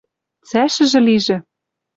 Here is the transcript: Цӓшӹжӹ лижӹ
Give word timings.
Цӓшӹжӹ 0.49 0.99
лижӹ 1.07 1.37